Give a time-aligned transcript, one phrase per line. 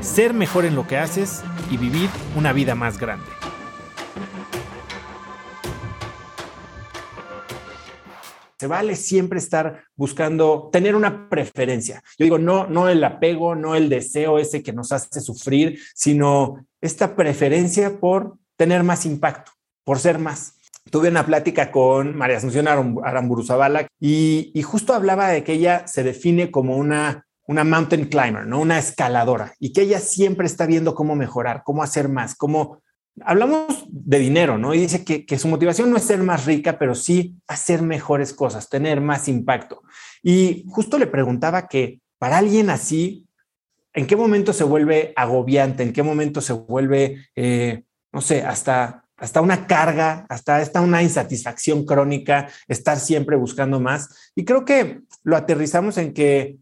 [0.00, 3.26] ser mejor en lo que haces y vivir una vida más grande.
[8.58, 12.02] Se vale siempre estar buscando tener una preferencia.
[12.18, 16.66] Yo digo, no, no el apego, no el deseo ese que nos hace sufrir, sino
[16.80, 19.52] esta preferencia por tener más impacto,
[19.84, 20.54] por ser más
[20.90, 23.44] tuve una plática con María Asunción Aramburu
[24.00, 28.60] y, y, justo hablaba de que ella se define como una, una mountain climber, ¿no?
[28.60, 32.80] Una escaladora y que ella siempre está viendo cómo mejorar, cómo hacer más, cómo...
[33.22, 34.74] Hablamos de dinero, ¿no?
[34.74, 38.32] Y dice que, que su motivación no es ser más rica, pero sí hacer mejores
[38.32, 39.82] cosas, tener más impacto.
[40.22, 43.26] Y justo le preguntaba que para alguien así,
[43.92, 45.82] ¿en qué momento se vuelve agobiante?
[45.82, 51.02] ¿En qué momento se vuelve, eh, no sé, hasta hasta una carga, hasta, esta una
[51.02, 54.30] insatisfacción crónica, estar siempre buscando más.
[54.36, 56.56] Y creo que lo aterrizamos en que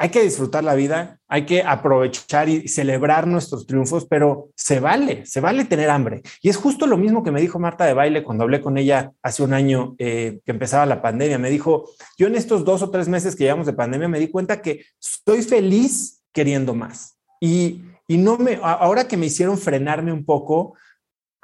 [0.00, 5.26] hay que disfrutar la vida, hay que aprovechar y celebrar nuestros triunfos, pero se vale,
[5.26, 6.22] se vale tener hambre.
[6.40, 9.10] Y es justo lo mismo que me dijo Marta de Baile cuando hablé con ella
[9.22, 11.38] hace un año eh, que empezaba la pandemia.
[11.38, 14.28] Me dijo, yo en estos dos o tres meses que llevamos de pandemia me di
[14.28, 17.18] cuenta que estoy feliz queriendo más.
[17.40, 20.74] Y, y no me, ahora que me hicieron frenarme un poco,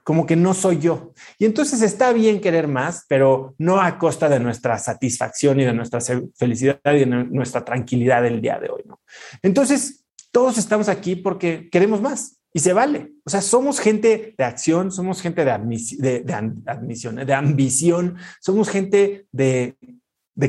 [0.04, 1.12] como que no soy yo.
[1.38, 5.72] Y entonces está bien querer más, pero no a costa de nuestra satisfacción y de
[5.72, 5.98] nuestra
[6.36, 9.00] felicidad y de nuestra tranquilidad del día de hoy, ¿no?
[9.42, 13.12] Entonces, todos estamos aquí porque queremos más y se vale.
[13.24, 19.76] O sea, somos gente de acción, somos gente de, admisión, de ambición, somos gente de,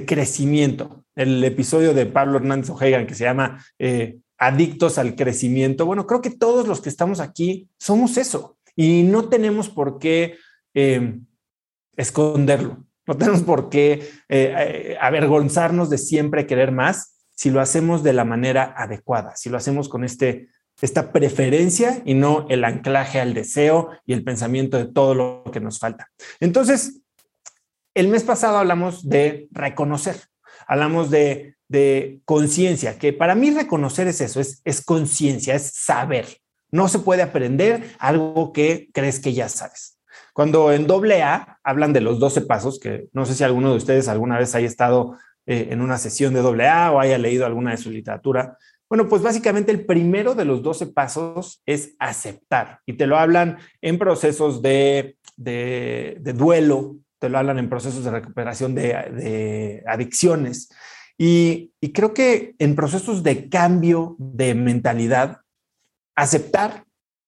[0.06, 1.06] crecimiento.
[1.16, 5.86] El episodio de Pablo Hernández O'Hagan que se llama eh, Adictos al Crecimiento.
[5.86, 10.38] Bueno, creo que todos los que estamos aquí somos eso y no tenemos por qué
[10.74, 11.20] eh,
[11.96, 18.04] esconderlo, no tenemos por qué eh, eh, avergonzarnos de siempre querer más si lo hacemos
[18.04, 20.50] de la manera adecuada, si lo hacemos con este,
[20.82, 25.60] esta preferencia y no el anclaje al deseo y el pensamiento de todo lo que
[25.60, 26.10] nos falta.
[26.40, 27.02] Entonces,
[27.94, 30.16] el mes pasado hablamos de reconocer,
[30.68, 36.26] hablamos de, de conciencia, que para mí reconocer es eso, es, es conciencia, es saber.
[36.76, 39.98] No se puede aprender algo que crees que ya sabes.
[40.34, 43.78] Cuando en doble A hablan de los 12 pasos, que no sé si alguno de
[43.78, 47.46] ustedes alguna vez haya estado eh, en una sesión de doble A o haya leído
[47.46, 48.58] alguna de su literatura,
[48.90, 53.58] bueno, pues básicamente el primero de los 12 pasos es aceptar y te lo hablan
[53.82, 60.68] en procesos de, duelo, te lo hablan en procesos de recuperación de, adicciones.
[61.18, 65.45] y, creo que en procesos de cambio de mentalidad
[66.16, 66.86] aceptar,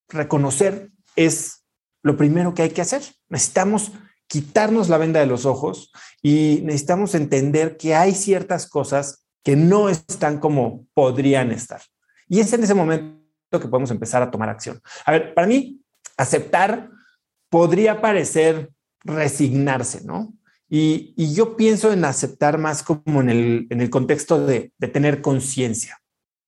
[0.08, 1.64] reconocer es
[2.02, 3.02] lo primero que hay que hacer.
[3.28, 3.92] Necesitamos
[4.26, 5.90] quitarnos la venda de los ojos
[6.22, 11.80] y necesitamos entender que hay ciertas cosas que no están como podrían estar.
[12.28, 13.18] Y es en ese momento
[13.50, 14.80] que podemos empezar a tomar acción.
[15.06, 15.80] A ver, para mí,
[16.16, 16.90] aceptar
[17.48, 18.70] podría parecer
[19.04, 20.34] resignarse, ¿no?
[20.68, 25.22] Y, yo pienso en aceptar más como en el, en el contexto de, de tener
[25.22, 25.98] conciencia.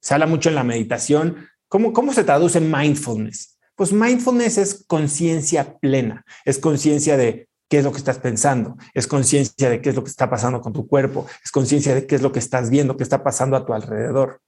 [0.03, 3.57] Se habla mucho en la meditación ¿Cómo, se traduce mindfulness?
[3.77, 9.07] Pues mindfulness es conciencia plena, es conciencia de qué es lo que estás pensando, es
[9.07, 12.17] conciencia de qué es lo que está pasando con tu cuerpo, es conciencia de qué
[12.17, 14.41] es lo que estás viendo, qué está pasando a tu alrededor.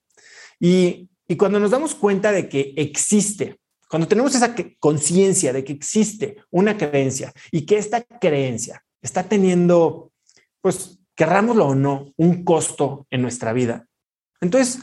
[0.59, 5.75] Y, y cuando nos damos cuenta de que existe, cuando tenemos esa conciencia de que
[5.75, 10.11] existe una creencia y que esta creencia está teniendo,
[10.61, 13.87] pues, querrámoslo o no, un costo en nuestra vida,
[14.41, 14.81] entonces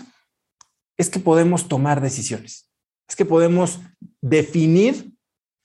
[1.00, 2.70] es que podemos tomar decisiones,
[3.08, 3.80] es que podemos
[4.22, 5.14] definir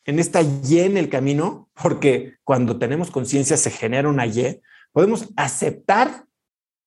[0.07, 4.61] en esta Y en el camino, porque cuando tenemos conciencia se genera una Y,
[4.93, 6.27] podemos aceptar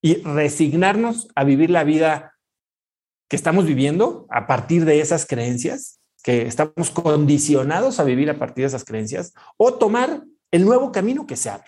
[0.02, 2.36] y resignarnos a vivir la vida
[3.30, 8.64] que estamos viviendo a partir de esas creencias, que estamos condicionados a vivir a partir
[8.64, 11.68] de esas creencias, o tomar el nuevo camino que se abre.